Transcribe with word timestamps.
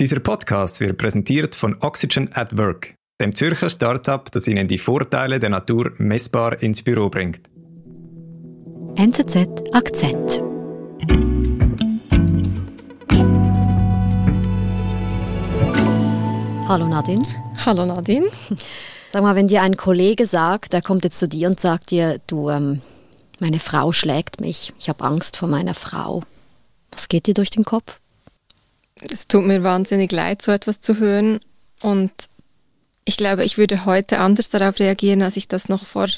Dieser 0.00 0.18
Podcast 0.20 0.80
wird 0.80 0.96
präsentiert 0.96 1.54
von 1.54 1.76
Oxygen 1.80 2.32
at 2.32 2.56
Work, 2.56 2.94
dem 3.20 3.34
Zürcher 3.34 3.68
Startup, 3.68 4.32
das 4.32 4.48
Ihnen 4.48 4.66
die 4.66 4.78
Vorteile 4.78 5.38
der 5.38 5.50
Natur 5.50 5.92
messbar 5.98 6.62
ins 6.62 6.82
Büro 6.82 7.10
bringt. 7.10 7.42
NZZ 8.96 9.46
Akzent. 9.74 10.42
Hallo 16.66 16.88
Nadine. 16.88 17.22
Hallo 17.66 17.84
Nadine. 17.84 18.28
Sag 19.12 19.22
mal, 19.22 19.36
wenn 19.36 19.48
dir 19.48 19.60
ein 19.60 19.76
Kollege 19.76 20.24
sagt, 20.24 20.72
er 20.72 20.80
kommt 20.80 21.04
jetzt 21.04 21.18
zu 21.18 21.28
dir 21.28 21.46
und 21.46 21.60
sagt 21.60 21.90
dir, 21.90 22.22
du, 22.26 22.48
ähm, 22.48 22.80
meine 23.38 23.58
Frau 23.58 23.92
schlägt 23.92 24.40
mich, 24.40 24.72
ich 24.78 24.88
habe 24.88 25.04
Angst 25.04 25.36
vor 25.36 25.48
meiner 25.50 25.74
Frau. 25.74 26.22
Was 26.90 27.08
geht 27.08 27.26
dir 27.26 27.34
durch 27.34 27.50
den 27.50 27.66
Kopf? 27.66 28.00
Es 29.08 29.26
tut 29.26 29.44
mir 29.44 29.62
wahnsinnig 29.62 30.12
leid, 30.12 30.42
so 30.42 30.52
etwas 30.52 30.80
zu 30.80 30.98
hören. 30.98 31.40
Und 31.82 32.12
ich 33.04 33.16
glaube, 33.16 33.44
ich 33.44 33.58
würde 33.58 33.84
heute 33.86 34.18
anders 34.18 34.50
darauf 34.50 34.78
reagieren, 34.78 35.22
als 35.22 35.36
ich 35.36 35.48
das 35.48 35.68
noch 35.68 35.84
vor 35.84 36.08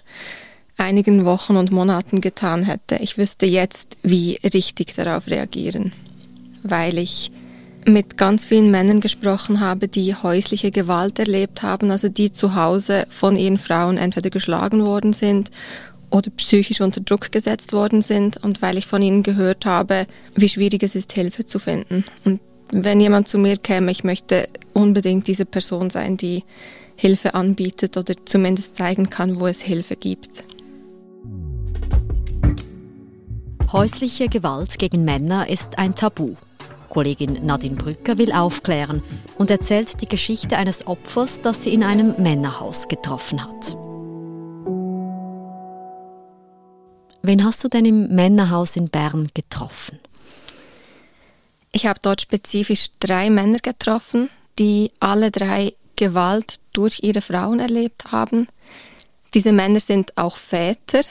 einigen 0.77 1.25
Wochen 1.25 1.57
und 1.57 1.71
Monaten 1.71 2.21
getan 2.21 2.65
hätte. 2.65 2.97
Ich 2.97 3.19
wüsste 3.19 3.47
jetzt, 3.47 3.97
wie 4.03 4.39
richtig 4.43 4.95
darauf 4.95 5.29
reagieren, 5.29 5.93
weil 6.63 6.99
ich 6.99 7.31
mit 7.85 8.17
ganz 8.17 8.45
vielen 8.45 8.71
Männern 8.71 9.01
gesprochen 9.01 9.61
habe, 9.61 9.89
die 9.89 10.15
häusliche 10.15 10.71
Gewalt 10.71 11.19
erlebt 11.19 11.63
haben, 11.63 11.91
also 11.91 12.09
die 12.09 12.33
zu 12.33 12.55
Hause 12.55 13.07
von 13.11 13.37
ihren 13.37 13.59
Frauen 13.59 13.97
entweder 13.99 14.31
geschlagen 14.31 14.85
worden 14.85 15.13
sind 15.13 15.51
oder 16.11 16.31
psychisch 16.31 16.81
unter 16.81 17.01
Druck 17.01 17.33
gesetzt 17.33 17.73
worden 17.73 18.03
sind 18.03 18.37
und 18.37 18.63
weil 18.63 18.79
ich 18.79 18.87
von 18.87 19.03
ihnen 19.03 19.23
gehört 19.23 19.67
habe, 19.67 20.07
wie 20.35 20.49
schwierig 20.49 20.83
es 20.83 20.95
ist, 20.95 21.13
Hilfe 21.13 21.45
zu 21.45 21.59
finden. 21.59 22.05
Und 22.25 22.41
wenn 22.73 23.01
jemand 23.01 23.29
zu 23.29 23.39
mir 23.39 23.59
käme, 23.59 23.91
ich 23.91 24.03
möchte 24.03 24.49
unbedingt 24.73 25.27
diese 25.29 25.45
Person 25.45 25.91
sein, 25.91 26.17
die 26.17 26.43
Hilfe 26.97 27.35
anbietet 27.35 27.97
oder 27.97 28.15
zumindest 28.25 28.77
zeigen 28.77 29.11
kann, 29.11 29.39
wo 29.39 29.47
es 29.47 29.61
Hilfe 29.61 29.97
gibt. 29.97 30.45
Häusliche 33.71 34.29
Gewalt 34.29 34.79
gegen 34.79 35.05
Männer 35.05 35.49
ist 35.49 35.79
ein 35.79 35.95
Tabu. 35.95 36.35
Kollegin 36.89 37.47
Nadine 37.47 37.77
Brücker 37.77 38.19
will 38.19 38.33
aufklären 38.33 39.03
und 39.39 39.51
erzählt 39.51 40.03
die 40.03 40.07
Geschichte 40.07 40.59
eines 40.59 40.87
Opfers, 40.87 41.41
das 41.41 41.63
sie 41.63 41.73
in 41.73 41.83
einem 41.83 42.15
Männerhaus 42.19 42.89
getroffen 42.89 43.43
hat. 43.43 43.77
Wen 47.23 47.45
hast 47.45 47.65
du 47.65 47.69
denn 47.69 47.87
im 47.87 48.09
Männerhaus 48.09 48.77
in 48.77 48.91
Bern 48.91 49.29
getroffen? 49.33 50.02
Ich 51.73 51.87
habe 51.87 51.99
dort 52.03 52.21
spezifisch 52.21 52.89
drei 53.01 53.31
Männer 53.31 53.59
getroffen, 53.59 54.29
die 54.59 54.93
alle 55.01 55.31
drei 55.31 55.75
Gewalt 55.97 56.57
durch 56.73 57.01
ihre 57.03 57.23
Frauen 57.23 57.61
erlebt 57.61 58.13
haben. 58.13 58.49
Diese 59.35 59.53
Männer 59.53 59.81
sind 59.81 60.17
auch 60.19 60.37
Väter, 60.37 61.03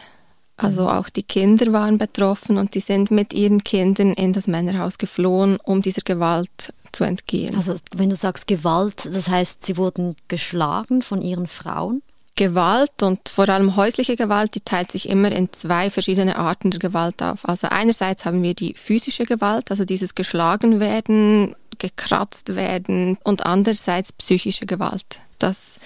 also 0.58 0.88
auch 0.88 1.10
die 1.10 1.24
Kinder 1.24 1.74
waren 1.74 1.98
betroffen 1.98 2.58
und 2.58 2.76
die 2.76 2.82
sind 2.82 3.10
mit 3.10 3.34
ihren 3.34 3.64
Kindern 3.64 4.14
in 4.14 4.32
das 4.32 4.46
Männerhaus 4.46 5.00
geflohen, 5.00 5.58
um 5.64 5.82
dieser 5.82 6.04
Gewalt 6.04 6.74
zu 6.92 7.04
entgehen. 7.04 7.56
Also 7.56 7.74
wenn 7.96 8.12
du 8.12 8.16
sagst 8.16 8.46
Gewalt, 8.46 9.06
das 9.06 9.28
heißt, 9.28 9.66
sie 9.66 9.78
wurden 9.78 10.16
geschlagen 10.28 11.02
von 11.02 11.24
ihren 11.24 11.48
Frauen? 11.48 12.04
Gewalt 12.42 13.04
und 13.04 13.30
vor 13.30 13.48
allem 13.50 13.76
häusliche 13.76 14.16
Gewalt, 14.16 14.56
die 14.56 14.62
teilt 14.62 14.92
sich 14.92 15.08
immer 15.08 15.32
in 15.32 15.54
zwei 15.54 15.92
verschiedene 15.92 16.38
Arten 16.38 16.72
der 16.72 16.80
Gewalt 16.80 17.22
auf. 17.22 17.48
Also 17.48 17.68
einerseits 17.68 18.26
haben 18.26 18.42
wir 18.42 18.56
die 18.56 18.74
physische 18.74 19.26
Gewalt, 19.26 19.70
also 19.70 19.86
dieses 19.86 20.16
geschlagen 20.16 20.80
werden, 20.80 21.56
gekratzt 21.78 22.56
werden 22.56 23.20
und 23.24 23.46
andererseits 23.46 24.12
psychische 24.14 24.66
Gewalt, 24.66 25.22
dass 25.38 25.80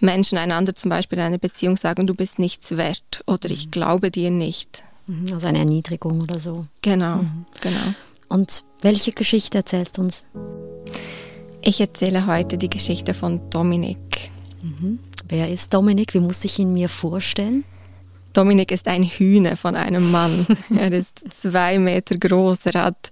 Menschen 0.00 0.38
einander 0.38 0.74
zum 0.74 0.88
Beispiel 0.88 1.18
in 1.18 1.24
einer 1.24 1.38
Beziehung 1.38 1.76
sagen, 1.76 2.08
du 2.08 2.16
bist 2.16 2.40
nichts 2.40 2.76
wert 2.76 3.22
oder 3.28 3.48
ich 3.48 3.70
glaube 3.70 4.10
dir 4.10 4.32
nicht. 4.32 4.82
Mhm, 5.06 5.32
also 5.32 5.46
eine 5.46 5.58
Erniedrigung 5.58 6.20
oder 6.20 6.40
so. 6.40 6.66
Genau, 6.82 7.18
mhm. 7.18 7.46
genau. 7.60 7.94
Und 8.28 8.64
welche 8.80 9.12
Geschichte 9.12 9.58
erzählst 9.58 9.98
du 9.98 10.02
uns? 10.02 10.24
Ich 11.60 11.80
erzähle 11.80 12.26
heute 12.26 12.58
die 12.58 12.70
Geschichte 12.70 13.14
von 13.14 13.50
Dominik. 13.50 14.32
Mhm. 14.62 14.98
Wer 15.32 15.50
ist 15.50 15.72
Dominik? 15.72 16.12
Wie 16.12 16.20
muss 16.20 16.44
ich 16.44 16.58
ihn 16.58 16.74
mir 16.74 16.90
vorstellen? 16.90 17.64
Dominik 18.34 18.70
ist 18.70 18.86
ein 18.86 19.02
Hühner 19.02 19.56
von 19.56 19.76
einem 19.76 20.10
Mann. 20.10 20.46
er 20.76 20.92
ist 20.92 21.22
zwei 21.30 21.78
Meter 21.78 22.18
groß. 22.18 22.66
Er 22.66 22.82
hat 22.82 23.08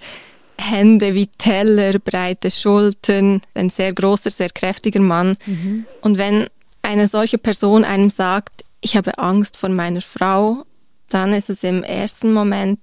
Hände 0.59 1.15
wie 1.15 1.29
Teller, 1.29 1.99
breite 1.99 2.51
Schultern, 2.51 3.41
ein 3.55 3.71
sehr 3.71 3.95
großer, 3.95 4.29
sehr 4.29 4.51
kräftiger 4.51 5.01
Mann. 5.01 5.35
Mhm. 5.47 5.87
Und 6.03 6.19
wenn 6.19 6.49
eine 6.83 7.09
solche 7.09 7.39
Person 7.39 7.85
einem 7.85 8.11
sagt, 8.11 8.67
ich 8.83 8.99
habe 8.99 9.17
Angst 9.17 9.57
vor 9.57 9.71
meiner 9.71 10.03
Frau, 10.03 10.65
dann 11.09 11.33
ist 11.33 11.49
es 11.49 11.65
im 11.65 11.83
ersten 11.83 12.35
Moment 12.35 12.81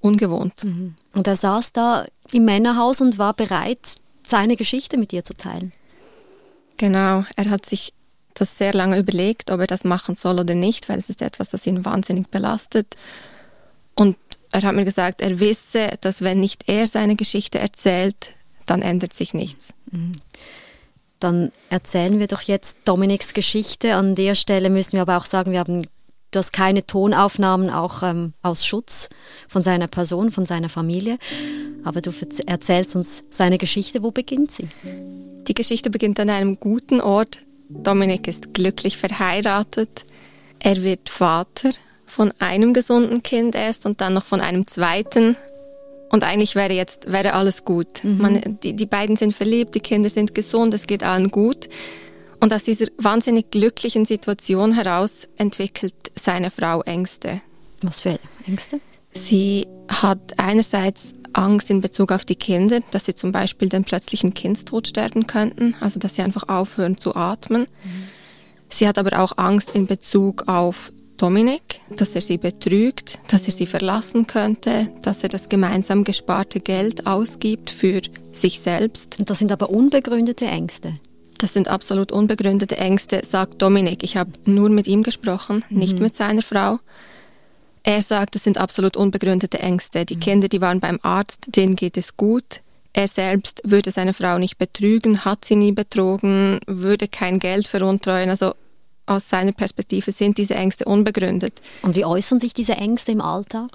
ungewohnt. 0.00 0.64
Mhm. 0.64 0.96
Und 1.14 1.26
er 1.26 1.36
saß 1.36 1.72
da 1.72 2.04
im 2.30 2.44
Männerhaus 2.44 3.00
und 3.00 3.16
war 3.16 3.32
bereit, 3.32 3.94
seine 4.26 4.56
Geschichte 4.56 4.98
mit 4.98 5.12
dir 5.12 5.24
zu 5.24 5.32
teilen. 5.32 5.72
Genau, 6.76 7.24
er 7.36 7.48
hat 7.48 7.64
sich 7.64 7.94
das 8.38 8.56
sehr 8.56 8.72
lange 8.72 8.98
überlegt, 8.98 9.50
ob 9.50 9.60
er 9.60 9.66
das 9.66 9.84
machen 9.84 10.16
soll 10.16 10.38
oder 10.38 10.54
nicht, 10.54 10.88
weil 10.88 10.98
es 10.98 11.08
ist 11.08 11.22
etwas, 11.22 11.50
das 11.50 11.66
ihn 11.66 11.84
wahnsinnig 11.84 12.28
belastet. 12.28 12.96
Und 13.94 14.16
er 14.52 14.62
hat 14.62 14.74
mir 14.74 14.84
gesagt, 14.84 15.20
er 15.20 15.40
wisse, 15.40 15.90
dass 16.00 16.22
wenn 16.22 16.40
nicht 16.40 16.68
er 16.68 16.86
seine 16.86 17.16
Geschichte 17.16 17.58
erzählt, 17.58 18.32
dann 18.66 18.82
ändert 18.82 19.14
sich 19.14 19.34
nichts. 19.34 19.72
Mhm. 19.90 20.20
Dann 21.18 21.50
erzählen 21.70 22.18
wir 22.18 22.26
doch 22.26 22.42
jetzt 22.42 22.76
Dominiks 22.84 23.32
Geschichte. 23.32 23.94
An 23.94 24.14
der 24.14 24.34
Stelle 24.34 24.68
müssen 24.68 24.92
wir 24.92 25.02
aber 25.02 25.16
auch 25.16 25.24
sagen, 25.24 25.52
wir 25.52 25.60
haben 25.60 25.86
du 26.30 26.38
hast 26.38 26.52
keine 26.52 26.86
Tonaufnahmen 26.86 27.70
auch 27.70 28.02
ähm, 28.02 28.34
aus 28.42 28.66
Schutz 28.66 29.08
von 29.48 29.62
seiner 29.62 29.86
Person, 29.86 30.30
von 30.30 30.44
seiner 30.44 30.68
Familie. 30.68 31.18
Aber 31.84 32.00
du 32.00 32.12
erzählst 32.46 32.96
uns 32.96 33.24
seine 33.30 33.58
Geschichte. 33.58 34.02
Wo 34.02 34.10
beginnt 34.10 34.52
sie? 34.52 34.68
Die 35.48 35.54
Geschichte 35.54 35.88
beginnt 35.88 36.20
an 36.20 36.28
einem 36.28 36.60
guten 36.60 37.00
Ort, 37.00 37.38
Dominik 37.68 38.28
ist 38.28 38.54
glücklich 38.54 38.96
verheiratet. 38.96 40.04
Er 40.58 40.82
wird 40.82 41.08
Vater 41.08 41.70
von 42.06 42.32
einem 42.38 42.72
gesunden 42.72 43.22
Kind 43.22 43.54
erst 43.54 43.86
und 43.86 44.00
dann 44.00 44.14
noch 44.14 44.24
von 44.24 44.40
einem 44.40 44.66
zweiten. 44.66 45.36
Und 46.10 46.22
eigentlich 46.22 46.54
wäre 46.54 46.72
jetzt 46.72 47.10
wäre 47.10 47.34
alles 47.34 47.64
gut. 47.64 48.04
Mhm. 48.04 48.18
Man, 48.18 48.58
die, 48.62 48.74
die 48.74 48.86
beiden 48.86 49.16
sind 49.16 49.34
verliebt, 49.34 49.74
die 49.74 49.80
Kinder 49.80 50.08
sind 50.08 50.34
gesund, 50.34 50.72
es 50.72 50.86
geht 50.86 51.02
allen 51.02 51.30
gut. 51.30 51.68
Und 52.38 52.52
aus 52.52 52.64
dieser 52.64 52.86
wahnsinnig 52.98 53.50
glücklichen 53.50 54.04
Situation 54.04 54.72
heraus 54.72 55.26
entwickelt 55.36 55.94
seine 56.14 56.50
Frau 56.50 56.82
Ängste. 56.82 57.40
Was 57.82 58.00
für 58.00 58.18
Ängste? 58.46 58.80
Sie 59.12 59.66
hat 59.88 60.34
einerseits 60.36 61.14
Angst 61.36 61.70
in 61.70 61.80
Bezug 61.80 62.12
auf 62.12 62.24
die 62.24 62.36
Kinder, 62.36 62.80
dass 62.90 63.06
sie 63.06 63.14
zum 63.14 63.32
Beispiel 63.32 63.68
den 63.68 63.84
plötzlichen 63.84 64.34
Kindstod 64.34 64.88
sterben 64.88 65.26
könnten, 65.26 65.74
also 65.80 66.00
dass 66.00 66.14
sie 66.14 66.22
einfach 66.22 66.48
aufhören 66.48 66.98
zu 66.98 67.14
atmen. 67.14 67.62
Mhm. 67.62 68.02
Sie 68.68 68.88
hat 68.88 68.98
aber 68.98 69.20
auch 69.20 69.36
Angst 69.36 69.70
in 69.72 69.86
Bezug 69.86 70.48
auf 70.48 70.92
Dominik, 71.16 71.80
dass 71.96 72.14
er 72.14 72.20
sie 72.20 72.36
betrügt, 72.36 73.18
dass 73.28 73.46
er 73.46 73.52
sie 73.52 73.66
verlassen 73.66 74.26
könnte, 74.26 74.90
dass 75.02 75.22
er 75.22 75.28
das 75.28 75.48
gemeinsam 75.48 76.04
gesparte 76.04 76.60
Geld 76.60 77.06
ausgibt 77.06 77.70
für 77.70 78.02
sich 78.32 78.60
selbst. 78.60 79.18
Und 79.18 79.30
das 79.30 79.38
sind 79.38 79.52
aber 79.52 79.70
unbegründete 79.70 80.46
Ängste. 80.46 80.94
Das 81.38 81.52
sind 81.52 81.68
absolut 81.68 82.12
unbegründete 82.12 82.76
Ängste, 82.76 83.22
sagt 83.28 83.60
Dominik. 83.60 84.02
Ich 84.02 84.16
habe 84.16 84.32
nur 84.44 84.68
mit 84.68 84.86
ihm 84.86 85.02
gesprochen, 85.02 85.64
mhm. 85.68 85.78
nicht 85.78 86.00
mit 86.00 86.16
seiner 86.16 86.42
Frau. 86.42 86.80
Er 87.86 88.02
sagt, 88.02 88.34
es 88.34 88.42
sind 88.42 88.58
absolut 88.58 88.96
unbegründete 88.96 89.60
Ängste. 89.60 90.04
Die 90.04 90.16
mhm. 90.16 90.20
Kinder, 90.20 90.48
die 90.48 90.60
waren 90.60 90.80
beim 90.80 90.98
Arzt, 91.02 91.44
denen 91.46 91.76
geht 91.76 91.96
es 91.96 92.16
gut. 92.16 92.62
Er 92.92 93.06
selbst 93.06 93.62
würde 93.62 93.92
seine 93.92 94.12
Frau 94.12 94.38
nicht 94.38 94.58
betrügen, 94.58 95.24
hat 95.24 95.44
sie 95.44 95.54
nie 95.54 95.70
betrogen, 95.70 96.58
würde 96.66 97.06
kein 97.06 97.38
Geld 97.38 97.68
veruntreuen. 97.68 98.28
Also 98.28 98.54
aus 99.06 99.28
seiner 99.28 99.52
Perspektive 99.52 100.10
sind 100.10 100.36
diese 100.36 100.56
Ängste 100.56 100.84
unbegründet. 100.84 101.62
Und 101.82 101.94
wie 101.94 102.04
äußern 102.04 102.40
sich 102.40 102.52
diese 102.52 102.72
Ängste 102.72 103.12
im 103.12 103.20
Alltag? 103.20 103.70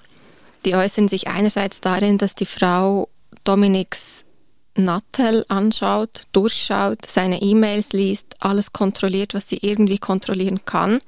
Die 0.66 0.76
äußern 0.76 1.08
sich 1.08 1.30
einerseits 1.30 1.80
darin, 1.80 2.18
dass 2.18 2.36
die 2.36 2.46
Frau 2.46 3.08
Dominiks 3.46 4.26
Nattel 4.76 5.46
anschaut, 5.48 6.24
durchschaut, 6.34 7.06
seine 7.06 7.42
E-Mails 7.42 7.94
liest, 7.94 8.36
alles 8.40 8.74
kontrolliert, 8.74 9.34
was 9.34 9.48
sie 9.48 9.60
irgendwie 9.62 10.00
kontrollieren 10.00 10.66
kann. 10.66 11.00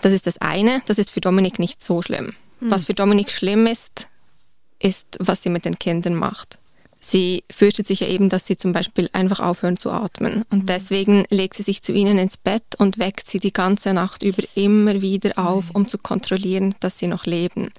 Das 0.00 0.12
ist 0.12 0.26
das 0.26 0.38
eine. 0.38 0.82
Das 0.86 0.98
ist 0.98 1.10
für 1.10 1.20
Dominik 1.20 1.58
nicht 1.58 1.82
so 1.82 2.02
schlimm. 2.02 2.34
Mhm. 2.60 2.70
Was 2.70 2.84
für 2.84 2.94
Dominik 2.94 3.30
schlimm 3.30 3.66
ist, 3.66 4.08
ist, 4.78 5.06
was 5.18 5.42
sie 5.42 5.50
mit 5.50 5.64
den 5.64 5.78
Kindern 5.78 6.14
macht. 6.14 6.58
Sie 7.00 7.44
fürchtet 7.50 7.86
sich 7.86 8.00
ja 8.00 8.08
eben, 8.08 8.30
dass 8.30 8.46
sie 8.46 8.56
zum 8.56 8.72
Beispiel 8.72 9.10
einfach 9.12 9.40
aufhören 9.40 9.76
zu 9.76 9.90
atmen. 9.90 10.44
Und 10.50 10.60
hm. 10.60 10.66
deswegen 10.66 11.24
legt 11.28 11.54
sie 11.54 11.62
sich 11.62 11.82
zu 11.82 11.92
ihnen 11.92 12.16
ins 12.16 12.38
Bett 12.38 12.64
und 12.78 12.98
weckt 12.98 13.28
sie 13.28 13.38
die 13.38 13.52
ganze 13.52 13.92
Nacht 13.92 14.22
über 14.22 14.42
immer 14.54 15.02
wieder 15.02 15.38
auf, 15.38 15.70
um 15.74 15.86
zu 15.86 15.98
kontrollieren, 15.98 16.74
dass 16.80 16.98
sie 16.98 17.06
noch 17.06 17.26
leben. 17.26 17.70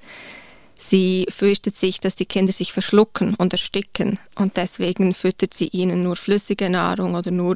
Sie 0.80 1.26
fürchtet 1.30 1.76
sich, 1.76 2.00
dass 2.00 2.16
die 2.16 2.28
Kinder 2.28 2.52
sich 2.52 2.72
verschlucken 2.72 3.34
und 3.36 3.54
ersticken 3.54 4.20
und 4.36 4.58
deswegen 4.58 5.14
füttert 5.14 5.54
sie 5.54 5.70
ihnen 5.70 6.04
nur 6.04 6.16
flüssige 6.16 6.70
Nahrung 6.70 7.16
oder 7.16 7.32
nur 7.32 7.56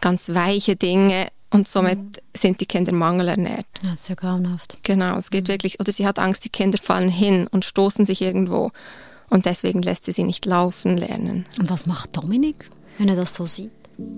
ganz 0.00 0.30
weiche 0.30 0.74
Dinge 0.74 1.28
und 1.54 1.68
somit 1.68 1.98
mhm. 1.98 2.12
sind 2.36 2.60
die 2.60 2.66
Kinder 2.66 2.92
mangelernährt. 2.92 3.66
Das 3.82 4.00
ist 4.00 4.08
ja 4.08 4.16
grauenhaft. 4.16 4.78
Genau, 4.82 5.16
es 5.16 5.30
geht 5.30 5.44
mhm. 5.44 5.52
wirklich, 5.52 5.78
oder 5.78 5.92
sie 5.92 6.06
hat 6.06 6.18
Angst, 6.18 6.44
die 6.44 6.48
Kinder 6.48 6.78
fallen 6.78 7.08
hin 7.08 7.46
und 7.50 7.64
stoßen 7.64 8.04
sich 8.04 8.20
irgendwo 8.20 8.72
und 9.30 9.46
deswegen 9.46 9.80
lässt 9.80 10.04
sie 10.04 10.12
sie 10.12 10.24
nicht 10.24 10.46
laufen 10.46 10.96
lernen. 10.96 11.46
Und 11.58 11.70
was 11.70 11.86
macht 11.86 12.16
Dominik, 12.16 12.68
wenn 12.98 13.08
er 13.08 13.16
das 13.16 13.34
so 13.34 13.44
sieht? 13.44 13.70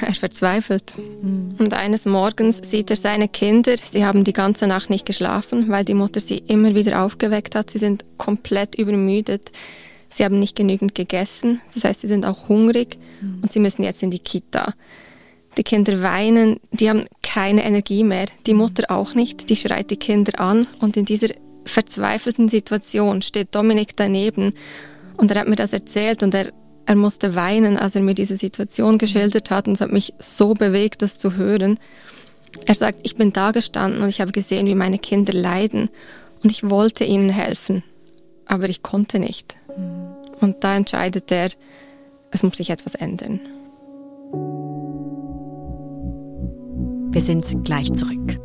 Er 0.00 0.14
verzweifelt. 0.14 0.94
Mhm. 0.96 1.56
Und 1.58 1.74
eines 1.74 2.06
Morgens 2.06 2.62
sieht 2.68 2.88
er 2.88 2.96
seine 2.96 3.28
Kinder. 3.28 3.76
Sie 3.76 4.06
haben 4.06 4.24
die 4.24 4.32
ganze 4.32 4.66
Nacht 4.66 4.88
nicht 4.88 5.04
geschlafen, 5.04 5.68
weil 5.68 5.84
die 5.84 5.92
Mutter 5.92 6.20
sie 6.20 6.38
immer 6.38 6.74
wieder 6.74 7.02
aufgeweckt 7.02 7.54
hat. 7.54 7.68
Sie 7.70 7.78
sind 7.78 8.02
komplett 8.16 8.74
übermüdet. 8.76 9.52
Sie 10.08 10.24
haben 10.24 10.38
nicht 10.38 10.56
genügend 10.56 10.94
gegessen. 10.94 11.60
Das 11.74 11.84
heißt, 11.84 12.00
sie 12.00 12.06
sind 12.06 12.24
auch 12.24 12.48
hungrig 12.48 12.96
mhm. 13.20 13.40
und 13.42 13.52
sie 13.52 13.60
müssen 13.60 13.82
jetzt 13.82 14.02
in 14.02 14.10
die 14.10 14.18
Kita. 14.18 14.72
Die 15.56 15.62
Kinder 15.62 16.00
weinen, 16.02 16.60
die 16.70 16.88
haben 16.88 17.04
keine 17.22 17.64
Energie 17.64 18.04
mehr. 18.04 18.26
Die 18.46 18.54
Mutter 18.54 18.90
auch 18.90 19.14
nicht. 19.14 19.50
Die 19.50 19.56
schreit 19.56 19.90
die 19.90 19.96
Kinder 19.96 20.38
an. 20.40 20.66
Und 20.80 20.96
in 20.96 21.04
dieser 21.04 21.28
verzweifelten 21.64 22.48
Situation 22.48 23.22
steht 23.22 23.54
Dominik 23.54 23.96
daneben 23.96 24.54
und 25.16 25.30
er 25.30 25.40
hat 25.40 25.48
mir 25.48 25.56
das 25.56 25.72
erzählt 25.72 26.22
und 26.22 26.34
er 26.34 26.52
er 26.90 26.96
musste 26.96 27.36
weinen, 27.36 27.76
als 27.76 27.94
er 27.94 28.02
mir 28.02 28.14
diese 28.14 28.36
Situation 28.36 28.98
geschildert 28.98 29.52
hat 29.52 29.68
und 29.68 29.74
es 29.74 29.80
hat 29.80 29.92
mich 29.92 30.12
so 30.18 30.54
bewegt, 30.54 31.02
das 31.02 31.18
zu 31.18 31.34
hören. 31.36 31.78
Er 32.66 32.74
sagt, 32.74 33.00
ich 33.04 33.14
bin 33.14 33.32
da 33.32 33.52
gestanden 33.52 34.02
und 34.02 34.08
ich 34.08 34.20
habe 34.20 34.32
gesehen, 34.32 34.66
wie 34.66 34.74
meine 34.74 34.98
Kinder 34.98 35.32
leiden 35.32 35.88
und 36.42 36.50
ich 36.50 36.68
wollte 36.68 37.04
ihnen 37.04 37.28
helfen, 37.28 37.84
aber 38.44 38.68
ich 38.68 38.82
konnte 38.82 39.20
nicht. 39.20 39.56
Und 40.40 40.64
da 40.64 40.74
entscheidet 40.74 41.30
er, 41.30 41.50
es 42.32 42.42
muss 42.42 42.56
sich 42.56 42.70
etwas 42.70 42.96
ändern. 42.96 43.38
Wir 47.12 47.22
sind 47.22 47.64
gleich 47.64 47.92
zurück. 47.92 48.38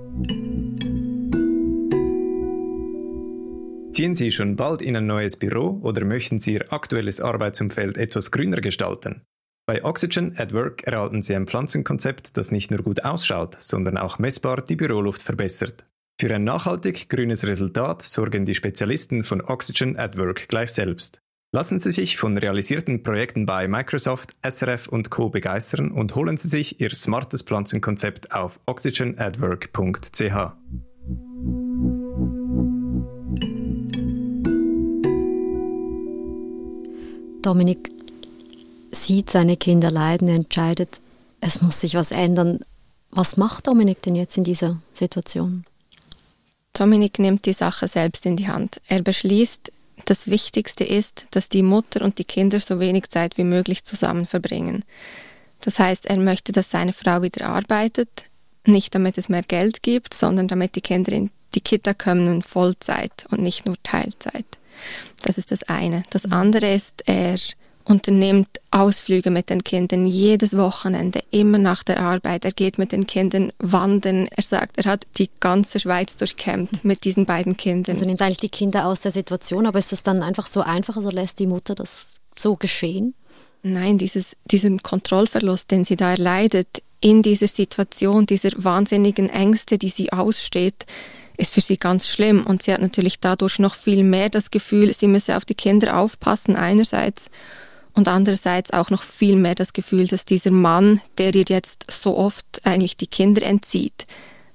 Ziehen 3.93 4.15
Sie 4.15 4.31
schon 4.31 4.55
bald 4.55 4.81
in 4.81 4.97
ein 4.97 5.05
neues 5.05 5.37
Büro 5.37 5.79
oder 5.83 6.03
möchten 6.03 6.39
Sie 6.39 6.53
Ihr 6.53 6.73
aktuelles 6.73 7.21
Arbeitsumfeld 7.21 7.95
etwas 7.95 8.31
grüner 8.31 8.61
gestalten? 8.61 9.21
Bei 9.67 9.83
Oxygen 9.83 10.35
at 10.37 10.51
Work 10.53 10.81
erhalten 10.81 11.21
Sie 11.21 11.35
ein 11.35 11.45
Pflanzenkonzept, 11.45 12.37
das 12.37 12.51
nicht 12.51 12.71
nur 12.71 12.81
gut 12.81 13.05
ausschaut, 13.05 13.55
sondern 13.59 13.99
auch 13.99 14.17
messbar 14.17 14.63
die 14.63 14.75
Büroluft 14.75 15.21
verbessert. 15.21 15.85
Für 16.19 16.33
ein 16.33 16.43
nachhaltig 16.43 17.07
grünes 17.07 17.45
Resultat 17.45 18.01
sorgen 18.01 18.45
die 18.45 18.55
Spezialisten 18.55 19.21
von 19.21 19.41
Oxygen 19.41 19.95
at 19.95 20.17
Work 20.17 20.47
gleich 20.47 20.71
selbst. 20.71 21.21
Lassen 21.55 21.79
Sie 21.79 21.93
sich 21.93 22.17
von 22.17 22.37
realisierten 22.37 23.01
Projekten 23.01 23.45
bei 23.45 23.69
Microsoft, 23.69 24.35
SRF 24.45 24.89
und 24.89 25.09
Co. 25.09 25.29
begeistern 25.29 25.89
und 25.89 26.13
holen 26.13 26.35
Sie 26.35 26.49
sich 26.49 26.81
Ihr 26.81 26.93
smartes 26.93 27.43
Pflanzenkonzept 27.43 28.33
auf 28.33 28.59
oxygenatwork.ch. 28.65 30.51
Dominik 37.41 37.89
sieht 38.91 39.29
seine 39.29 39.55
Kinder 39.55 39.91
leiden, 39.91 40.27
entscheidet, 40.27 40.99
es 41.39 41.61
muss 41.61 41.79
sich 41.79 41.95
was 41.95 42.11
ändern. 42.11 42.65
Was 43.11 43.37
macht 43.37 43.67
Dominik 43.67 44.01
denn 44.01 44.15
jetzt 44.15 44.35
in 44.35 44.43
dieser 44.43 44.81
Situation? 44.91 45.63
Dominik 46.73 47.17
nimmt 47.17 47.45
die 47.45 47.53
Sache 47.53 47.87
selbst 47.87 48.25
in 48.25 48.35
die 48.35 48.49
Hand. 48.49 48.81
Er 48.89 49.01
beschließt, 49.01 49.71
das 50.05 50.27
Wichtigste 50.27 50.83
ist, 50.83 51.25
dass 51.31 51.49
die 51.49 51.63
Mutter 51.63 52.03
und 52.03 52.17
die 52.17 52.25
Kinder 52.25 52.59
so 52.59 52.79
wenig 52.79 53.09
Zeit 53.09 53.37
wie 53.37 53.43
möglich 53.43 53.83
zusammen 53.83 54.25
verbringen. 54.25 54.83
Das 55.61 55.79
heißt, 55.79 56.05
er 56.05 56.17
möchte, 56.17 56.51
dass 56.51 56.69
seine 56.69 56.93
Frau 56.93 57.21
wieder 57.21 57.47
arbeitet, 57.47 58.25
nicht 58.65 58.93
damit 58.93 59.17
es 59.17 59.29
mehr 59.29 59.43
Geld 59.43 59.83
gibt, 59.83 60.13
sondern 60.13 60.47
damit 60.47 60.75
die 60.75 60.81
Kinder 60.81 61.11
in 61.13 61.31
die 61.55 61.61
Kita 61.61 61.93
kommen 61.93 62.41
Vollzeit 62.41 63.25
und 63.31 63.41
nicht 63.41 63.65
nur 63.65 63.75
Teilzeit. 63.83 64.45
Das 65.21 65.37
ist 65.37 65.51
das 65.51 65.63
eine. 65.63 66.03
Das 66.09 66.25
andere 66.25 66.73
ist, 66.73 67.03
er 67.05 67.37
unternimmt 67.85 68.59
Ausflüge 68.71 69.29
mit 69.29 69.49
den 69.49 69.63
Kindern 69.63 70.05
jedes 70.05 70.57
Wochenende, 70.57 71.21
immer 71.31 71.59
nach 71.59 71.83
der 71.83 71.99
Arbeit. 71.99 72.43
Er 72.43 72.51
geht 72.51 72.77
mit 72.77 72.91
den 72.91 73.07
Kindern 73.07 73.53
wandern. 73.59 74.27
Er 74.27 74.43
sagt, 74.43 74.77
er 74.77 74.91
hat 74.91 75.05
die 75.17 75.29
ganze 75.39 75.79
Schweiz 75.79 76.17
durchkämmt 76.17 76.83
mit 76.83 77.03
diesen 77.03 77.25
beiden 77.25 77.55
Kindern. 77.55 77.95
Also 77.95 78.05
nimmt 78.05 78.21
eigentlich 78.21 78.37
die 78.37 78.49
Kinder 78.49 78.87
aus 78.87 79.01
der 79.01 79.11
Situation, 79.11 79.65
aber 79.65 79.79
ist 79.79 79.91
das 79.91 80.03
dann 80.03 80.23
einfach 80.23 80.47
so 80.47 80.61
einfach, 80.61 80.97
also 80.97 81.09
lässt 81.09 81.39
die 81.39 81.47
Mutter 81.47 81.75
das 81.75 82.15
so 82.35 82.55
geschehen? 82.55 83.13
Nein, 83.61 83.97
dieses, 83.97 84.35
diesen 84.45 84.83
Kontrollverlust, 84.83 85.71
den 85.71 85.85
sie 85.85 85.95
da 85.95 86.11
erleidet, 86.11 86.83
in 87.01 87.21
dieser 87.21 87.47
Situation, 87.47 88.25
dieser 88.25 88.51
wahnsinnigen 88.55 89.29
Ängste, 89.29 89.77
die 89.77 89.89
sie 89.89 90.11
aussteht, 90.11 90.85
ist 91.37 91.53
für 91.53 91.61
sie 91.61 91.77
ganz 91.77 92.07
schlimm 92.07 92.45
und 92.45 92.63
sie 92.63 92.73
hat 92.73 92.81
natürlich 92.81 93.19
dadurch 93.19 93.59
noch 93.59 93.75
viel 93.75 94.03
mehr 94.03 94.29
das 94.29 94.51
Gefühl, 94.51 94.93
sie 94.93 95.07
müsse 95.07 95.35
auf 95.35 95.45
die 95.45 95.55
Kinder 95.55 95.97
aufpassen 95.97 96.55
einerseits 96.55 97.29
und 97.95 98.07
andererseits 98.07 98.71
auch 98.71 98.89
noch 98.89 99.03
viel 99.03 99.35
mehr 99.37 99.55
das 99.55 99.73
Gefühl, 99.73 100.07
dass 100.07 100.25
dieser 100.25 100.51
Mann, 100.51 101.01
der 101.17 101.33
ihr 101.33 101.45
jetzt 101.47 101.85
so 101.89 102.17
oft 102.17 102.61
eigentlich 102.63 102.97
die 102.97 103.07
Kinder 103.07 103.41
entzieht, 103.41 104.05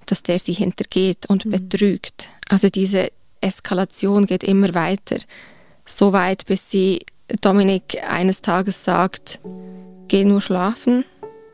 dass 0.07 0.23
der 0.23 0.39
sie 0.39 0.53
hintergeht 0.53 1.27
und 1.27 1.47
mhm. 1.47 1.51
betrügt. 1.51 2.29
Also 2.49 2.69
diese 2.69 3.11
Eskalation 3.41 4.27
geht 4.27 4.45
immer 4.45 4.75
weiter, 4.75 5.17
so 5.87 6.13
weit, 6.13 6.47
bis 6.47 6.71
sie 6.71 7.01
Dominik 7.41 8.03
eines 8.07 8.43
Tages 8.43 8.85
sagt, 8.85 9.41
geh 10.09 10.25
nur 10.25 10.41
schlafen, 10.41 11.05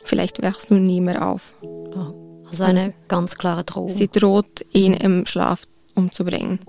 vielleicht 0.04 0.42
wachst 0.42 0.70
du 0.70 0.74
nie 0.74 1.00
mehr 1.00 1.26
auf. 1.26 1.54
Oh. 1.62 2.44
Also 2.50 2.64
eine 2.64 2.80
also, 2.80 2.94
ganz 3.08 3.36
klare 3.36 3.64
Drohung. 3.64 3.90
Sie 3.90 4.08
droht, 4.08 4.64
ihn 4.72 4.94
im 4.94 5.26
Schlaf 5.26 5.66
umzubringen. 5.94 6.60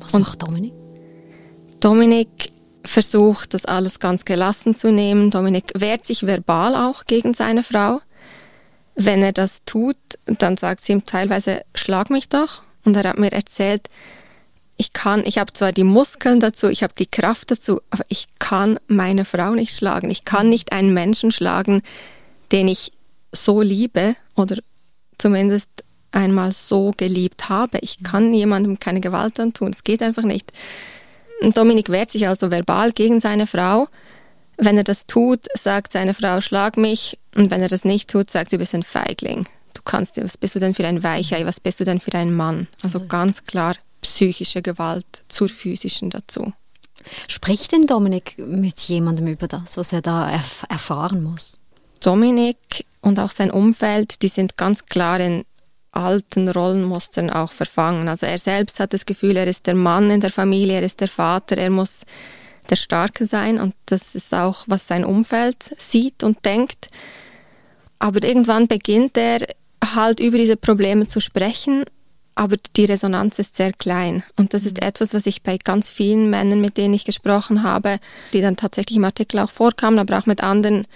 Was 0.00 0.14
Und 0.14 0.22
macht 0.22 0.42
Dominik? 0.42 0.74
Dominik 1.80 2.50
versucht, 2.84 3.54
das 3.54 3.64
alles 3.64 3.98
ganz 3.98 4.24
gelassen 4.24 4.74
zu 4.74 4.92
nehmen. 4.92 5.30
Dominik 5.30 5.72
wehrt 5.74 6.06
sich 6.06 6.26
verbal 6.26 6.76
auch 6.76 7.04
gegen 7.06 7.34
seine 7.34 7.62
Frau. 7.62 8.00
Wenn 8.94 9.22
er 9.22 9.32
das 9.32 9.64
tut, 9.64 9.96
dann 10.26 10.56
sagt 10.56 10.84
sie 10.84 10.92
ihm 10.92 11.06
teilweise, 11.06 11.62
schlag 11.74 12.10
mich 12.10 12.28
doch. 12.28 12.62
Und 12.84 12.96
er 12.96 13.08
hat 13.08 13.18
mir 13.18 13.32
erzählt, 13.32 13.88
ich 14.76 14.92
kann, 14.92 15.24
ich 15.24 15.38
habe 15.38 15.52
zwar 15.52 15.72
die 15.72 15.84
Muskeln 15.84 16.40
dazu, 16.40 16.68
ich 16.68 16.82
habe 16.82 16.94
die 16.98 17.06
Kraft 17.06 17.50
dazu, 17.50 17.80
aber 17.90 18.04
ich 18.08 18.26
kann 18.38 18.78
meine 18.86 19.24
Frau 19.24 19.52
nicht 19.52 19.76
schlagen. 19.76 20.10
Ich 20.10 20.24
kann 20.24 20.48
nicht 20.48 20.72
einen 20.72 20.92
Menschen 20.92 21.32
schlagen, 21.32 21.82
den 22.52 22.68
ich 22.68 22.92
so 23.32 23.62
liebe 23.62 24.16
oder 24.36 24.56
zumindest 25.18 25.68
einmal 26.12 26.52
so 26.52 26.92
geliebt 26.96 27.48
habe. 27.48 27.78
Ich 27.80 28.02
kann 28.02 28.34
jemandem 28.34 28.78
keine 28.78 29.00
Gewalt 29.00 29.40
antun. 29.40 29.72
Es 29.72 29.84
geht 29.84 30.02
einfach 30.02 30.22
nicht. 30.22 30.52
Dominik 31.40 31.88
wehrt 31.88 32.10
sich 32.10 32.28
also 32.28 32.50
verbal 32.50 32.92
gegen 32.92 33.20
seine 33.20 33.46
Frau. 33.46 33.88
Wenn 34.56 34.76
er 34.76 34.84
das 34.84 35.06
tut, 35.06 35.40
sagt 35.54 35.92
seine 35.92 36.14
Frau, 36.14 36.40
schlag 36.40 36.76
mich. 36.76 37.18
Und 37.34 37.50
wenn 37.50 37.60
er 37.60 37.68
das 37.68 37.84
nicht 37.84 38.08
tut, 38.08 38.30
sagt 38.30 38.50
sie, 38.50 38.56
du 38.56 38.60
bist 38.60 38.74
ein 38.74 38.82
Feigling. 38.82 39.48
Du 39.74 39.82
kannst, 39.84 40.22
was 40.22 40.38
bist 40.38 40.54
du 40.54 40.60
denn 40.60 40.74
für 40.74 40.86
ein 40.86 41.02
Weichei? 41.02 41.44
Was 41.44 41.60
bist 41.60 41.80
du 41.80 41.84
denn 41.84 42.00
für 42.00 42.14
ein 42.14 42.32
Mann? 42.32 42.68
Also, 42.82 42.98
also 42.98 43.08
ganz 43.08 43.44
klar 43.44 43.74
psychische 44.00 44.62
Gewalt 44.62 45.24
zur 45.28 45.48
physischen 45.48 46.10
dazu. 46.10 46.52
Spricht 47.28 47.72
denn 47.72 47.82
Dominik 47.82 48.38
mit 48.38 48.78
jemandem 48.80 49.26
über 49.26 49.48
das, 49.48 49.76
was 49.76 49.92
er 49.92 50.00
da 50.00 50.30
erf 50.30 50.64
erfahren 50.68 51.22
muss? 51.22 51.58
Dominik 52.00 52.86
und 53.00 53.18
auch 53.18 53.30
sein 53.30 53.50
Umfeld, 53.50 54.22
die 54.22 54.28
sind 54.28 54.56
ganz 54.56 54.86
klar 54.86 55.20
in 55.20 55.44
alten 55.94 56.48
Rollenmustern 56.48 57.30
auch 57.30 57.52
verfangen. 57.52 58.08
Also 58.08 58.26
er 58.26 58.38
selbst 58.38 58.80
hat 58.80 58.92
das 58.92 59.06
Gefühl, 59.06 59.36
er 59.36 59.46
ist 59.46 59.66
der 59.66 59.74
Mann 59.74 60.10
in 60.10 60.20
der 60.20 60.30
Familie, 60.30 60.76
er 60.76 60.82
ist 60.82 61.00
der 61.00 61.08
Vater, 61.08 61.56
er 61.56 61.70
muss 61.70 62.00
der 62.70 62.76
Starke 62.76 63.26
sein 63.26 63.60
und 63.60 63.74
das 63.86 64.14
ist 64.14 64.34
auch, 64.34 64.64
was 64.66 64.86
sein 64.86 65.04
Umfeld 65.04 65.74
sieht 65.78 66.22
und 66.22 66.44
denkt. 66.44 66.88
Aber 67.98 68.22
irgendwann 68.22 68.66
beginnt 68.66 69.16
er 69.16 69.46
halt 69.94 70.20
über 70.20 70.38
diese 70.38 70.56
Probleme 70.56 71.06
zu 71.08 71.20
sprechen, 71.20 71.84
aber 72.34 72.56
die 72.76 72.84
Resonanz 72.84 73.38
ist 73.38 73.54
sehr 73.54 73.72
klein. 73.72 74.24
Und 74.36 74.54
das 74.54 74.66
ist 74.66 74.82
etwas, 74.82 75.14
was 75.14 75.26
ich 75.26 75.42
bei 75.42 75.56
ganz 75.56 75.88
vielen 75.88 76.30
Männern, 76.30 76.60
mit 76.60 76.76
denen 76.76 76.94
ich 76.94 77.04
gesprochen 77.04 77.62
habe, 77.62 78.00
die 78.32 78.40
dann 78.40 78.56
tatsächlich 78.56 78.96
im 78.96 79.04
Artikel 79.04 79.38
auch 79.38 79.50
vorkamen, 79.50 79.98
aber 79.98 80.18
auch 80.18 80.26
mit 80.26 80.42
anderen 80.42 80.86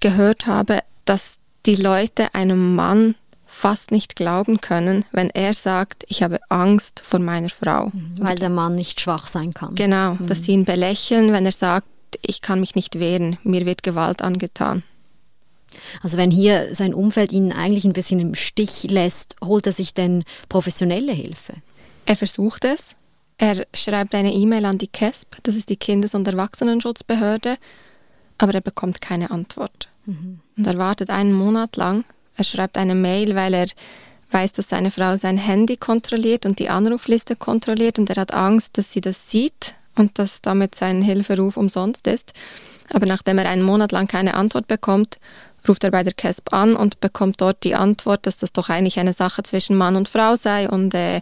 gehört 0.00 0.46
habe, 0.46 0.80
dass 1.04 1.36
die 1.66 1.76
Leute 1.76 2.34
einem 2.34 2.74
Mann 2.74 3.14
fast 3.62 3.92
nicht 3.92 4.16
glauben 4.16 4.60
können, 4.60 5.04
wenn 5.12 5.30
er 5.30 5.54
sagt, 5.54 6.04
ich 6.08 6.24
habe 6.24 6.40
Angst 6.48 7.00
vor 7.04 7.20
meiner 7.20 7.48
Frau. 7.48 7.92
Mhm. 7.92 8.16
Weil 8.18 8.34
der 8.34 8.48
Mann 8.48 8.74
nicht 8.74 9.00
schwach 9.00 9.28
sein 9.28 9.54
kann. 9.54 9.76
Genau, 9.76 10.14
mhm. 10.14 10.26
dass 10.26 10.42
sie 10.42 10.50
ihn 10.50 10.64
belächeln, 10.64 11.32
wenn 11.32 11.46
er 11.46 11.52
sagt, 11.52 11.86
ich 12.22 12.40
kann 12.40 12.58
mich 12.58 12.74
nicht 12.74 12.98
wehren, 12.98 13.38
mir 13.44 13.64
wird 13.64 13.84
Gewalt 13.84 14.20
angetan. 14.20 14.82
Also 16.02 16.16
wenn 16.16 16.32
hier 16.32 16.74
sein 16.74 16.92
Umfeld 16.92 17.30
ihn 17.30 17.52
eigentlich 17.52 17.84
ein 17.84 17.92
bisschen 17.92 18.18
im 18.18 18.34
Stich 18.34 18.82
lässt, 18.90 19.36
holt 19.40 19.68
er 19.68 19.72
sich 19.72 19.94
denn 19.94 20.24
professionelle 20.48 21.12
Hilfe? 21.12 21.54
Er 22.04 22.16
versucht 22.16 22.64
es. 22.64 22.96
Er 23.38 23.64
schreibt 23.74 24.12
eine 24.16 24.32
E-Mail 24.32 24.64
an 24.64 24.78
die 24.78 24.88
KESP, 24.88 25.36
das 25.44 25.54
ist 25.54 25.68
die 25.68 25.76
Kindes- 25.76 26.16
und 26.16 26.26
Erwachsenenschutzbehörde, 26.26 27.58
aber 28.38 28.54
er 28.54 28.60
bekommt 28.60 29.00
keine 29.00 29.30
Antwort. 29.30 29.88
Mhm. 30.04 30.40
Und 30.56 30.66
er 30.66 30.78
wartet 30.78 31.10
einen 31.10 31.32
Monat 31.32 31.76
lang. 31.76 32.04
Er 32.36 32.44
schreibt 32.44 32.78
eine 32.78 32.94
Mail, 32.94 33.34
weil 33.34 33.54
er 33.54 33.66
weiß, 34.30 34.52
dass 34.52 34.68
seine 34.68 34.90
Frau 34.90 35.16
sein 35.16 35.36
Handy 35.36 35.76
kontrolliert 35.76 36.46
und 36.46 36.58
die 36.58 36.70
Anrufliste 36.70 37.36
kontrolliert 37.36 37.98
und 37.98 38.08
er 38.10 38.16
hat 38.16 38.32
Angst, 38.32 38.78
dass 38.78 38.92
sie 38.92 39.00
das 39.00 39.30
sieht 39.30 39.74
und 39.94 40.18
dass 40.18 40.40
damit 40.40 40.74
sein 40.74 41.02
Hilferuf 41.02 41.56
umsonst 41.56 42.06
ist. 42.06 42.32
Aber 42.92 43.06
nachdem 43.06 43.38
er 43.38 43.48
einen 43.48 43.62
Monat 43.62 43.92
lang 43.92 44.06
keine 44.06 44.34
Antwort 44.34 44.66
bekommt, 44.68 45.18
ruft 45.68 45.84
er 45.84 45.90
bei 45.90 46.02
der 46.02 46.14
CASP 46.14 46.52
an 46.52 46.76
und 46.76 47.00
bekommt 47.00 47.40
dort 47.40 47.62
die 47.62 47.74
Antwort, 47.74 48.26
dass 48.26 48.36
das 48.36 48.52
doch 48.52 48.68
eigentlich 48.68 48.98
eine 48.98 49.12
Sache 49.12 49.42
zwischen 49.42 49.76
Mann 49.76 49.96
und 49.96 50.08
Frau 50.08 50.36
sei 50.36 50.68
und 50.68 50.94
äh, 50.94 51.20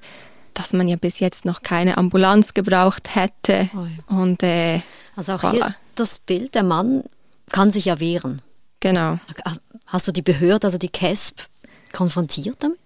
dass 0.55 0.73
man 0.73 0.89
ja 0.89 0.97
bis 0.97 1.21
jetzt 1.21 1.45
noch 1.45 1.63
keine 1.63 1.99
Ambulanz 1.99 2.55
gebraucht 2.55 3.15
hätte. 3.15 3.69
Oh 3.75 3.85
ja. 3.85 4.17
Und, 4.17 4.43
äh, 4.43 4.81
also 5.17 5.35
auch 5.35 5.43
voilà. 5.43 5.53
hier 5.53 5.75
das 5.95 6.19
Bild, 6.19 6.55
der 6.55 6.63
Mann 6.63 7.05
kann 7.51 7.71
sich 7.71 7.87
ja 7.87 8.01
wehren. 8.01 8.43
Genau. 8.81 9.19
Hast 9.87 10.09
du 10.09 10.13
die 10.13 10.23
Behörde, 10.23 10.67
also 10.67 10.79
die 10.79 10.89
CASP, 10.89 11.43
konfrontiert 11.93 12.57
damit? 12.61 12.79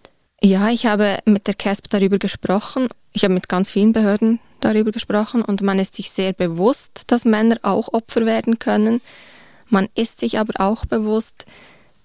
Ja, 0.42 0.68
ich 0.68 0.86
habe 0.86 1.18
mit 1.24 1.46
der 1.46 1.54
CASP 1.54 1.88
darüber 1.88 2.18
gesprochen. 2.18 2.88
Ich 3.12 3.24
habe 3.24 3.34
mit 3.34 3.48
ganz 3.48 3.70
vielen 3.70 3.92
Behörden 3.92 4.40
darüber 4.60 4.90
gesprochen 4.90 5.42
und 5.42 5.62
man 5.62 5.78
ist 5.78 5.94
sich 5.94 6.10
sehr 6.10 6.32
bewusst, 6.32 7.04
dass 7.06 7.24
Männer 7.24 7.58
auch 7.62 7.92
Opfer 7.92 8.26
werden 8.26 8.58
können. 8.58 9.00
Man 9.68 9.88
ist 9.94 10.20
sich 10.20 10.38
aber 10.38 10.60
auch 10.60 10.84
bewusst, 10.84 11.44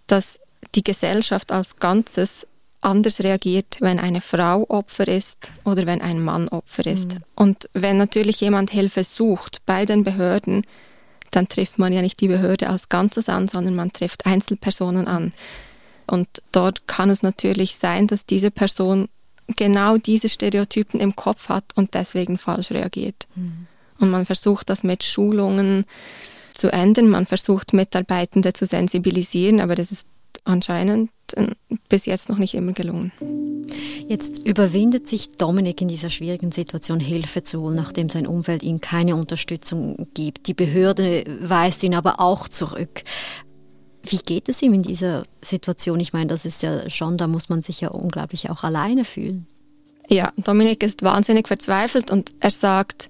dass 0.08 0.40
die 0.76 0.84
Gesellschaft 0.84 1.52
als 1.52 1.78
Ganzes 1.78 2.46
anders 2.82 3.22
reagiert, 3.22 3.78
wenn 3.82 4.00
eine 4.00 4.22
Frau 4.22 4.66
Opfer 4.70 5.08
ist 5.08 5.52
oder 5.66 5.86
wenn 5.86 6.02
ein 6.02 6.24
Mann 6.24 6.48
Opfer 6.50 6.86
ist. 6.86 7.16
Mhm. 7.16 7.24
Und 7.36 7.70
wenn 7.74 7.98
natürlich 7.98 8.40
jemand 8.42 8.72
Hilfe 8.72 9.04
sucht 9.04 9.66
bei 9.66 9.86
den 9.86 10.04
Behörden, 10.04 10.66
dann 11.32 11.48
trifft 11.48 11.80
man 11.80 11.94
ja 11.94 12.02
nicht 12.02 12.20
die 12.22 12.28
Behörde 12.28 12.70
als 12.70 12.90
Ganzes 12.90 13.30
an, 13.30 13.48
sondern 13.48 13.76
man 13.76 13.92
trifft 13.92 14.26
Einzelpersonen 14.26 15.08
an. 15.08 15.34
Und 16.08 16.28
dort 16.52 16.88
kann 16.88 17.10
es 17.10 17.22
natürlich 17.22 17.76
sein, 17.76 18.08
dass 18.08 18.26
diese 18.26 18.52
Person 18.52 19.10
genau 19.56 19.98
diese 19.98 20.30
Stereotypen 20.30 21.00
im 21.00 21.16
Kopf 21.16 21.50
hat 21.50 21.66
und 21.76 21.94
deswegen 21.94 22.38
falsch 22.38 22.72
reagiert. 22.72 23.28
Mhm. 23.36 23.68
Und 24.00 24.10
man 24.12 24.26
versucht 24.26 24.70
das 24.70 24.84
mit 24.84 25.04
Schulungen 25.04 25.86
zu 26.56 26.72
ändern, 26.72 27.10
man 27.10 27.26
versucht 27.26 27.74
Mitarbeitende 27.74 28.54
zu 28.54 28.66
sensibilisieren, 28.66 29.62
aber 29.62 29.76
das 29.76 29.92
ist 29.92 30.08
anscheinend 30.46 31.10
bis 31.90 32.06
jetzt 32.06 32.30
noch 32.30 32.38
nicht 32.38 32.54
immer 32.54 32.74
gelungen. 32.74 33.12
Jetzt 34.08 34.40
überwindet 34.40 35.08
sich 35.08 35.32
Dominik 35.32 35.82
in 35.82 35.88
dieser 35.88 36.10
schwierigen 36.10 36.52
Situation 36.52 37.00
Hilfe 37.00 37.44
zu 37.44 37.62
holen, 37.62 37.76
nachdem 37.76 38.10
sein 38.10 38.28
Umfeld 38.28 38.64
ihm 38.64 38.82
keine 38.82 39.16
Unterstützung 39.16 40.08
gibt. 40.14 40.48
Die 40.48 40.54
Behörde 40.54 41.26
weist 41.42 41.84
ihn 41.84 41.94
aber 41.94 42.20
auch 42.20 42.48
zurück. 42.48 43.04
Wie 44.04 44.18
geht 44.18 44.50
es 44.50 44.62
ihm 44.62 44.74
in 44.74 44.82
dieser 44.82 45.26
Situation? 45.42 46.00
Ich 46.00 46.14
meine, 46.14 46.28
das 46.28 46.46
ist 46.46 46.64
ja 46.64 46.90
schon, 46.90 47.18
da 47.18 47.28
muss 47.28 47.50
man 47.50 47.62
sich 47.62 47.82
ja 47.82 47.90
unglaublich 47.90 48.50
auch 48.50 48.64
alleine 48.64 49.06
fühlen. 49.06 49.46
Ja, 50.08 50.34
Dominik 50.38 50.82
ist 50.82 51.04
wahnsinnig 51.04 51.48
verzweifelt 51.48 52.10
und 52.10 52.34
er 52.40 52.50
sagt, 52.50 53.10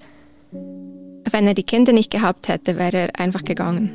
wenn 0.52 1.48
er 1.48 1.54
die 1.54 1.64
Kinder 1.64 1.94
nicht 1.94 2.12
gehabt 2.12 2.48
hätte, 2.48 2.78
wäre 2.78 2.98
er 2.98 3.20
einfach 3.20 3.44
gegangen. 3.44 3.92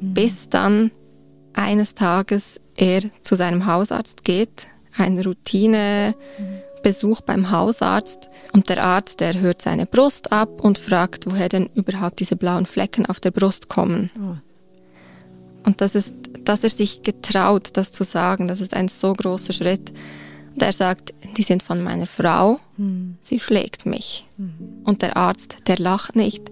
Mhm. 0.00 0.14
Bis 0.14 0.48
dann 0.48 0.90
eines 1.54 1.94
Tages 1.94 2.60
er 2.76 3.02
zu 3.22 3.36
seinem 3.36 3.66
Hausarzt 3.66 4.24
geht, 4.24 4.66
ein 4.96 5.18
Routinebesuch 5.18 7.22
beim 7.22 7.50
Hausarzt 7.50 8.28
und 8.52 8.68
der 8.68 8.84
Arzt, 8.84 9.20
der 9.20 9.40
hört 9.40 9.62
seine 9.62 9.86
Brust 9.86 10.32
ab 10.32 10.62
und 10.62 10.78
fragt, 10.78 11.26
woher 11.26 11.48
denn 11.48 11.70
überhaupt 11.74 12.20
diese 12.20 12.36
blauen 12.36 12.66
Flecken 12.66 13.06
auf 13.06 13.20
der 13.20 13.30
Brust 13.30 13.68
kommen. 13.68 14.10
Oh. 14.18 14.36
Und 15.64 15.80
das 15.80 15.94
ist, 15.94 16.12
dass 16.44 16.64
er 16.64 16.70
sich 16.70 17.02
getraut, 17.02 17.70
das 17.74 17.92
zu 17.92 18.04
sagen, 18.04 18.48
das 18.48 18.60
ist 18.60 18.74
ein 18.74 18.88
so 18.88 19.12
großer 19.12 19.52
Schritt. 19.52 19.92
Und 20.54 20.62
er 20.62 20.72
sagt, 20.72 21.14
die 21.36 21.42
sind 21.42 21.62
von 21.62 21.82
meiner 21.82 22.06
Frau, 22.06 22.60
mhm. 22.76 23.16
sie 23.22 23.40
schlägt 23.40 23.86
mich. 23.86 24.26
Mhm. 24.36 24.82
Und 24.84 25.02
der 25.02 25.16
Arzt, 25.16 25.56
der 25.66 25.78
lacht 25.78 26.16
nicht, 26.16 26.50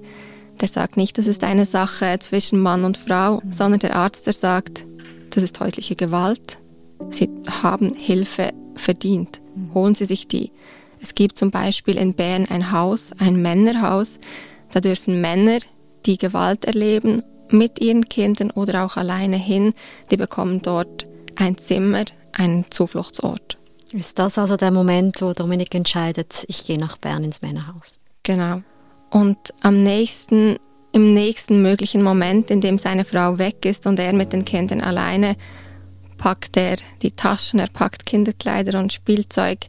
der 0.60 0.68
sagt 0.68 0.96
nicht, 0.96 1.18
das 1.18 1.26
ist 1.26 1.44
eine 1.44 1.66
Sache 1.66 2.18
zwischen 2.20 2.60
Mann 2.60 2.84
und 2.84 2.96
Frau, 2.96 3.42
mhm. 3.42 3.52
sondern 3.52 3.80
der 3.80 3.96
Arzt, 3.96 4.26
der 4.26 4.32
sagt, 4.32 4.86
das 5.30 5.42
ist 5.42 5.60
häusliche 5.60 5.96
Gewalt. 5.96 6.58
Sie 7.10 7.30
haben 7.62 7.94
Hilfe 7.94 8.52
verdient. 8.74 9.40
Holen 9.74 9.94
Sie 9.94 10.04
sich 10.04 10.28
die. 10.28 10.52
Es 11.00 11.14
gibt 11.14 11.38
zum 11.38 11.50
Beispiel 11.50 11.96
in 11.96 12.14
Bern 12.14 12.46
ein 12.48 12.72
Haus, 12.72 13.10
ein 13.18 13.40
Männerhaus. 13.40 14.18
Da 14.72 14.80
dürfen 14.80 15.20
Männer, 15.20 15.58
die 16.06 16.18
Gewalt 16.18 16.64
erleben, 16.64 17.22
mit 17.50 17.80
ihren 17.80 18.08
Kindern 18.08 18.50
oder 18.50 18.84
auch 18.84 18.96
alleine 18.96 19.36
hin, 19.36 19.74
die 20.10 20.16
bekommen 20.16 20.62
dort 20.62 21.06
ein 21.36 21.58
Zimmer, 21.58 22.04
einen 22.32 22.70
Zufluchtsort. 22.70 23.58
Ist 23.92 24.18
das 24.18 24.38
also 24.38 24.56
der 24.56 24.70
Moment, 24.70 25.20
wo 25.20 25.32
Dominik 25.32 25.74
entscheidet, 25.74 26.44
ich 26.46 26.64
gehe 26.64 26.78
nach 26.78 26.96
Bern 26.96 27.24
ins 27.24 27.42
Männerhaus? 27.42 27.98
Genau. 28.22 28.62
Und 29.10 29.38
am 29.62 29.82
nächsten 29.82 30.58
im 30.92 31.14
nächsten 31.14 31.62
möglichen 31.62 32.02
Moment, 32.02 32.50
in 32.50 32.60
dem 32.60 32.78
seine 32.78 33.04
Frau 33.04 33.38
weg 33.38 33.64
ist 33.64 33.86
und 33.86 33.98
er 33.98 34.12
mit 34.12 34.32
den 34.32 34.44
Kindern 34.44 34.80
alleine, 34.80 35.36
packt 36.18 36.56
er 36.56 36.76
die 37.02 37.12
Taschen, 37.12 37.60
er 37.60 37.68
packt 37.68 38.06
Kinderkleider 38.06 38.78
und 38.78 38.92
Spielzeug, 38.92 39.60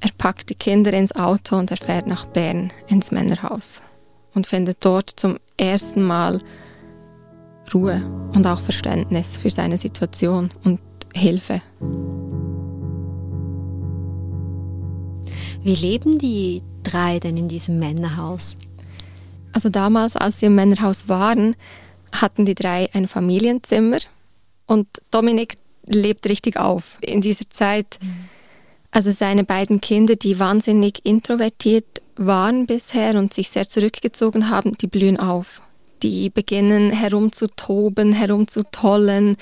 er 0.00 0.10
packt 0.18 0.50
die 0.50 0.54
Kinder 0.54 0.92
ins 0.92 1.14
Auto 1.14 1.56
und 1.56 1.70
er 1.70 1.76
fährt 1.76 2.06
nach 2.06 2.24
Bern 2.26 2.72
ins 2.88 3.10
Männerhaus 3.10 3.82
und 4.34 4.46
findet 4.46 4.84
dort 4.84 5.10
zum 5.16 5.38
ersten 5.56 6.02
Mal 6.02 6.40
Ruhe 7.72 8.02
und 8.34 8.46
auch 8.46 8.60
Verständnis 8.60 9.36
für 9.36 9.50
seine 9.50 9.78
Situation 9.78 10.50
und 10.64 10.80
Hilfe. 11.14 11.62
Wie 15.62 15.74
leben 15.74 16.18
die 16.18 16.62
drei 16.82 17.18
denn 17.18 17.36
in 17.36 17.48
diesem 17.48 17.78
Männerhaus? 17.78 18.56
Also 19.56 19.70
damals, 19.70 20.16
als 20.16 20.40
sie 20.40 20.46
im 20.46 20.54
Männerhaus 20.54 21.08
waren, 21.08 21.56
hatten 22.12 22.44
die 22.44 22.54
drei 22.54 22.90
ein 22.92 23.08
Familienzimmer 23.08 24.00
und 24.66 24.86
Dominik 25.10 25.54
lebt 25.86 26.28
richtig 26.28 26.58
auf 26.58 26.98
in 27.00 27.22
dieser 27.22 27.48
Zeit. 27.48 27.98
Also 28.90 29.12
seine 29.12 29.44
beiden 29.44 29.80
Kinder, 29.80 30.14
die 30.14 30.38
wahnsinnig 30.38 31.06
introvertiert 31.06 32.02
waren 32.16 32.66
bisher 32.66 33.14
und 33.14 33.32
sich 33.32 33.48
sehr 33.48 33.66
zurückgezogen 33.66 34.50
haben, 34.50 34.76
die 34.76 34.88
blühen 34.88 35.18
auf. 35.18 35.62
Die 36.02 36.28
beginnen 36.28 36.90
herumzutoben, 36.90 38.12
herumzutollen. 38.12 39.38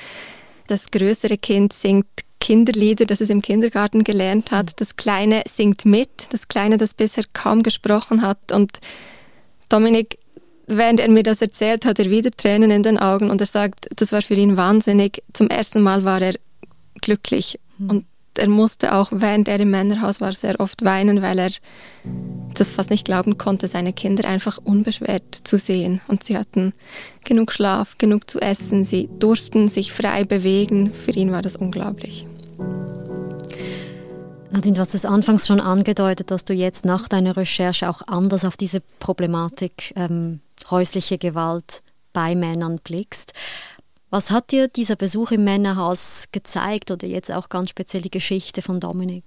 Das 0.68 0.92
größere 0.92 1.38
Kind 1.38 1.73
singt 1.73 2.06
Kinderlieder, 2.38 3.04
das 3.04 3.21
es 3.21 3.30
im 3.30 3.42
Kindergarten 3.42 4.04
gelernt 4.04 4.52
hat. 4.52 4.80
Das 4.80 4.94
Kleine 4.94 5.42
singt 5.49 5.85
mit, 5.85 6.28
das 6.30 6.47
Kleine, 6.47 6.76
das 6.76 6.94
bisher 6.94 7.25
kaum 7.33 7.64
gesprochen 7.64 8.23
hat 8.23 8.52
und 8.52 8.78
Dominik, 9.75 10.19
während 10.69 11.00
er 11.00 11.11
mir 11.11 11.25
das 11.25 11.43
erzählt, 11.43 11.85
hat 11.85 11.99
er 11.99 12.09
wieder 12.09 12.31
Tränen 12.31 12.71
in 12.71 12.85
den 12.85 12.97
Augen 12.97 13.28
und 13.28 13.40
er 13.40 13.47
sagt, 13.49 13.88
das 13.97 14.12
war 14.12 14.23
für 14.23 14.35
ihn 14.35 14.57
wahnsinnig. 14.57 15.25
Zum 15.33 15.49
ersten 15.49 15.81
Mal 15.83 16.04
war 16.04 16.23
er 16.23 16.35
glücklich 17.00 17.59
mhm. 17.78 17.90
und 17.90 18.07
er 18.37 18.49
musste 18.49 18.95
auch, 18.95 19.11
während 19.12 19.49
er 19.49 19.59
im 19.59 19.71
Männerhaus 19.71 20.21
war, 20.21 20.33
sehr 20.33 20.61
oft 20.61 20.85
weinen, 20.85 21.23
weil 21.23 21.40
er 21.40 21.50
das 22.54 22.71
fast 22.71 22.90
nicht 22.90 23.04
glauben 23.04 23.37
konnte, 23.37 23.66
seine 23.66 23.93
Kinder 23.93 24.28
einfach 24.28 24.59
unbeschwert 24.59 25.40
zu 25.43 25.59
sehen. 25.59 26.00
Und 26.07 26.23
sie 26.23 26.38
hatten 26.38 26.73
genug 27.25 27.50
Schlaf, 27.50 27.99
genug 27.99 28.31
zu 28.31 28.40
essen, 28.40 28.85
sie 28.85 29.09
durften 29.19 29.66
sich 29.66 29.93
frei 29.93 30.23
bewegen. 30.23 30.93
Für 30.93 31.12
ihn 31.12 31.33
war 31.33 31.43
das 31.43 31.57
unglaublich. 31.57 32.26
Nadine, 34.55 34.75
du 34.75 34.81
hast 34.81 34.95
es 34.95 35.05
anfangs 35.05 35.49
schon 35.49 35.59
angedeutet, 35.59 36.31
dass 36.31 36.45
du 36.45 36.55
jetzt 36.55 36.85
nach 36.85 37.09
deiner 37.09 37.37
Recherche 37.37 37.91
auch 37.91 38.03
anders 38.07 38.45
auf 38.45 38.57
diese 38.57 38.81
Problematik 39.01 39.93
ähm, 39.97 40.39
häusliche 40.71 41.19
Gewalt 41.19 41.83
bei 42.13 42.37
Männern 42.37 42.79
blickst. 42.79 43.33
Was 44.11 44.31
hat 44.31 44.53
dir 44.53 44.69
dieser 44.69 44.95
Besuch 44.95 45.33
im 45.33 45.43
Männerhaus 45.43 46.27
gezeigt 46.31 46.93
oder 46.93 47.05
jetzt 47.09 47.33
auch 47.33 47.49
ganz 47.49 47.71
speziell 47.71 48.03
die 48.03 48.13
Geschichte 48.13 48.63
von 48.63 48.79
Dominik? 48.79 49.25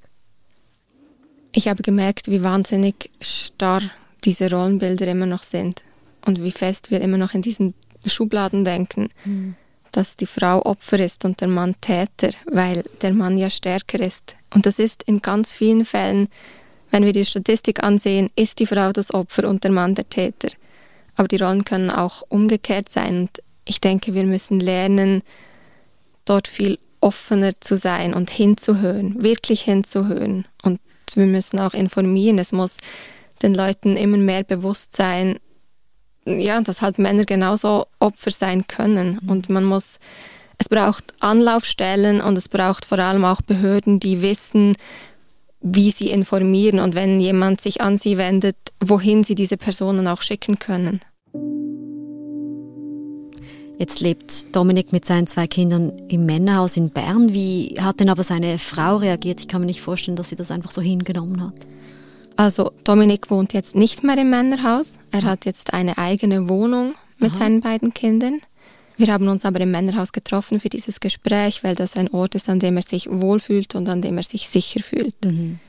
Ich 1.51 1.67
habe 1.67 1.83
gemerkt, 1.83 2.31
wie 2.31 2.41
wahnsinnig 2.41 3.11
starr 3.19 3.81
diese 4.23 4.49
Rollenbilder 4.49 5.07
immer 5.07 5.25
noch 5.25 5.43
sind 5.43 5.83
und 6.25 6.41
wie 6.41 6.51
fest 6.51 6.89
wir 6.89 7.01
immer 7.01 7.17
noch 7.17 7.33
in 7.33 7.41
diesen 7.41 7.73
Schubladen 8.05 8.63
denken. 8.63 9.09
Mhm 9.25 9.57
dass 9.91 10.15
die 10.15 10.25
Frau 10.25 10.61
Opfer 10.63 10.99
ist 10.99 11.25
und 11.25 11.41
der 11.41 11.47
Mann 11.47 11.75
Täter, 11.81 12.31
weil 12.45 12.83
der 13.01 13.13
Mann 13.13 13.37
ja 13.37 13.49
stärker 13.49 13.99
ist. 13.99 14.35
Und 14.53 14.65
das 14.65 14.79
ist 14.79 15.03
in 15.03 15.21
ganz 15.21 15.53
vielen 15.53 15.85
Fällen, 15.85 16.29
wenn 16.91 17.03
wir 17.03 17.13
die 17.13 17.25
Statistik 17.25 17.83
ansehen, 17.83 18.29
ist 18.35 18.59
die 18.59 18.65
Frau 18.65 18.91
das 18.91 19.13
Opfer 19.13 19.47
und 19.47 19.63
der 19.63 19.71
Mann 19.71 19.95
der 19.95 20.09
Täter. 20.09 20.49
Aber 21.15 21.27
die 21.27 21.37
Rollen 21.37 21.65
können 21.65 21.89
auch 21.89 22.23
umgekehrt 22.29 22.89
sein. 22.89 23.21
Und 23.21 23.43
ich 23.65 23.81
denke, 23.81 24.13
wir 24.13 24.23
müssen 24.23 24.59
lernen, 24.59 25.23
dort 26.25 26.47
viel 26.47 26.79
offener 27.01 27.53
zu 27.59 27.77
sein 27.77 28.13
und 28.13 28.29
hinzuhören, 28.29 29.21
wirklich 29.21 29.61
hinzuhören. 29.61 30.45
Und 30.63 30.79
wir 31.15 31.25
müssen 31.25 31.59
auch 31.59 31.73
informieren. 31.73 32.39
Es 32.39 32.51
muss 32.51 32.77
den 33.41 33.53
Leuten 33.53 33.97
immer 33.97 34.17
mehr 34.17 34.43
bewusst 34.43 34.95
sein, 34.95 35.39
ja, 36.27 36.59
dass 36.61 36.81
halt 36.81 36.99
Männer 36.99 37.25
genauso 37.25 37.85
Opfer 37.99 38.31
sein 38.31 38.67
können. 38.67 39.19
Mhm. 39.21 39.29
Und 39.29 39.49
man 39.49 39.63
muss, 39.63 39.99
es 40.57 40.69
braucht 40.69 41.13
Anlaufstellen 41.19 42.21
und 42.21 42.37
es 42.37 42.49
braucht 42.49 42.85
vor 42.85 42.99
allem 42.99 43.25
auch 43.25 43.41
Behörden, 43.41 43.99
die 43.99 44.21
wissen, 44.21 44.75
wie 45.61 45.91
sie 45.91 46.09
informieren 46.09 46.79
und 46.79 46.95
wenn 46.95 47.19
jemand 47.19 47.61
sich 47.61 47.81
an 47.81 47.97
sie 47.97 48.17
wendet, 48.17 48.55
wohin 48.79 49.23
sie 49.23 49.35
diese 49.35 49.57
Personen 49.57 50.07
auch 50.07 50.21
schicken 50.21 50.59
können. 50.59 51.01
Jetzt 53.79 53.99
lebt 53.99 54.55
Dominik 54.55 54.91
mit 54.91 55.05
seinen 55.05 55.27
zwei 55.27 55.45
Kindern 55.45 55.91
im 56.07 56.25
Männerhaus 56.25 56.77
in 56.77 56.89
Bern. 56.89 57.33
Wie 57.33 57.75
hat 57.79 57.99
denn 57.99 58.09
aber 58.09 58.23
seine 58.23 58.57
Frau 58.57 58.97
reagiert? 58.97 59.39
Ich 59.39 59.47
kann 59.47 59.61
mir 59.61 59.67
nicht 59.67 59.81
vorstellen, 59.81 60.17
dass 60.17 60.29
sie 60.29 60.35
das 60.35 60.49
einfach 60.49 60.71
so 60.71 60.81
hingenommen 60.81 61.43
hat. 61.43 61.67
Also 62.37 62.71
Dominik 62.83 63.29
wohnt 63.31 63.53
jetzt 63.53 63.75
nicht 63.75 64.03
mehr 64.03 64.17
im 64.17 64.29
Männerhaus. 64.29 64.91
Er 65.11 65.23
hat 65.23 65.45
jetzt 65.45 65.73
eine 65.73 65.97
eigene 65.97 66.47
Wohnung 66.47 66.93
mit 67.17 67.31
Aha. 67.31 67.39
seinen 67.39 67.61
beiden 67.61 67.93
Kindern. 67.93 68.41
Wir 68.95 69.11
haben 69.11 69.27
uns 69.27 69.43
aber 69.43 69.59
im 69.59 69.71
Männerhaus 69.71 70.11
getroffen 70.11 70.59
für 70.59 70.69
dieses 70.69 70.99
Gespräch, 70.99 71.63
weil 71.63 71.75
das 71.75 71.97
ein 71.97 72.09
Ort 72.09 72.35
ist, 72.35 72.47
an 72.47 72.59
dem 72.59 72.77
er 72.77 72.83
sich 72.83 73.09
wohlfühlt 73.09 73.75
und 73.75 73.89
an 73.89 74.01
dem 74.01 74.17
er 74.17 74.23
sich 74.23 74.47
sicher 74.49 74.81
fühlt. 74.81 75.15
Mhm. 75.25 75.59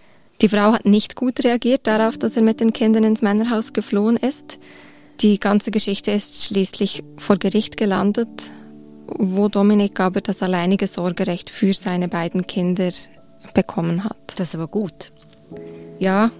Die 0.40 0.48
Frau 0.48 0.72
hat 0.72 0.84
nicht 0.84 1.16
gut 1.16 1.42
reagiert 1.42 1.86
darauf, 1.86 2.16
dass 2.16 2.36
er 2.36 2.42
mit 2.42 2.60
den 2.60 2.72
Kindern 2.72 3.04
ins 3.04 3.22
Männerhaus 3.22 3.72
geflohen 3.72 4.16
ist. 4.16 4.58
Die 5.20 5.40
ganze 5.40 5.70
Geschichte 5.70 6.12
ist 6.12 6.44
schließlich 6.44 7.02
vor 7.16 7.38
Gericht 7.38 7.76
gelandet, 7.76 8.50
wo 9.06 9.48
Dominik 9.48 10.00
aber 10.00 10.20
das 10.20 10.42
alleinige 10.42 10.86
Sorgerecht 10.86 11.50
für 11.50 11.72
seine 11.72 12.08
beiden 12.08 12.46
Kinder 12.46 12.90
bekommen 13.52 14.04
hat. 14.04 14.16
Das 14.36 14.48
ist 14.48 14.54
aber 14.54 14.68
gut. 14.68 15.12
Ja, 15.98 16.30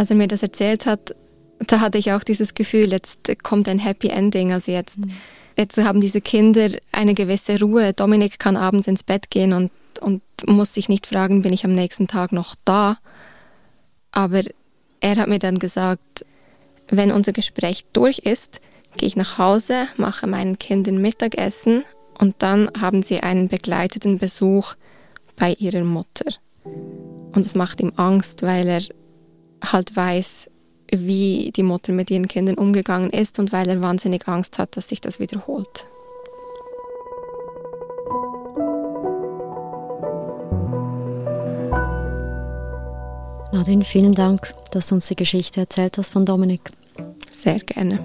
als 0.00 0.10
er 0.10 0.16
mir 0.16 0.28
das 0.28 0.42
erzählt 0.42 0.86
hat, 0.86 1.14
da 1.58 1.80
hatte 1.80 1.98
ich 1.98 2.12
auch 2.12 2.24
dieses 2.24 2.54
Gefühl, 2.54 2.90
jetzt 2.90 3.30
kommt 3.42 3.68
ein 3.68 3.78
Happy 3.78 4.08
Ending. 4.08 4.52
Also 4.52 4.72
jetzt 4.72 4.98
mhm. 4.98 5.12
Jetzt 5.60 5.76
haben 5.76 6.00
diese 6.00 6.22
Kinder 6.22 6.70
eine 6.90 7.12
gewisse 7.12 7.60
Ruhe. 7.60 7.92
Dominik 7.92 8.38
kann 8.38 8.56
abends 8.56 8.86
ins 8.86 9.02
Bett 9.02 9.30
gehen 9.30 9.52
und, 9.52 9.70
und 10.00 10.22
muss 10.46 10.72
sich 10.72 10.88
nicht 10.88 11.06
fragen, 11.06 11.42
bin 11.42 11.52
ich 11.52 11.66
am 11.66 11.72
nächsten 11.72 12.08
Tag 12.08 12.32
noch 12.32 12.54
da. 12.64 12.96
Aber 14.10 14.40
er 15.00 15.16
hat 15.16 15.28
mir 15.28 15.38
dann 15.38 15.58
gesagt, 15.58 16.24
wenn 16.88 17.12
unser 17.12 17.32
Gespräch 17.32 17.84
durch 17.92 18.20
ist, 18.20 18.62
gehe 18.96 19.06
ich 19.06 19.16
nach 19.16 19.36
Hause, 19.36 19.86
mache 19.98 20.26
meinen 20.26 20.58
Kindern 20.58 21.02
Mittagessen 21.02 21.84
und 22.18 22.36
dann 22.38 22.70
haben 22.80 23.02
sie 23.02 23.20
einen 23.20 23.48
begleiteten 23.48 24.18
Besuch 24.18 24.76
bei 25.36 25.52
ihrer 25.52 25.84
Mutter. 25.84 26.32
Und 26.64 27.44
es 27.44 27.54
macht 27.54 27.80
ihm 27.80 27.92
Angst, 27.96 28.42
weil 28.42 28.66
er 28.66 28.82
halt 29.62 29.94
weiß, 29.94 30.50
wie 30.92 31.52
die 31.54 31.62
Mutter 31.62 31.92
mit 31.92 32.10
ihren 32.10 32.28
Kindern 32.28 32.56
umgegangen 32.56 33.10
ist 33.10 33.38
und 33.38 33.52
weil 33.52 33.68
er 33.68 33.82
wahnsinnig 33.82 34.26
Angst 34.28 34.58
hat, 34.58 34.76
dass 34.76 34.88
sich 34.88 35.00
das 35.00 35.20
wiederholt. 35.20 35.86
Nadine, 43.52 43.84
vielen 43.84 44.14
Dank, 44.14 44.52
dass 44.70 44.88
du 44.88 44.96
uns 44.96 45.06
die 45.06 45.16
Geschichte 45.16 45.60
erzählt 45.60 45.98
hast 45.98 46.12
von 46.12 46.24
Dominik. 46.24 46.70
Sehr 47.36 47.58
gerne. 47.58 47.98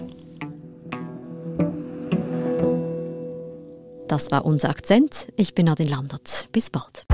Das 4.08 4.32
war 4.32 4.46
unser 4.46 4.70
Akzent. 4.70 5.28
Ich 5.36 5.56
bin 5.56 5.66
Nadine 5.66 5.90
Landert. 5.90 6.48
Bis 6.52 6.70
bald. 6.70 7.06